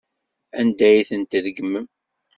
Anda 0.59 0.85
ay 0.89 1.03
ten-tregmem? 1.09 1.85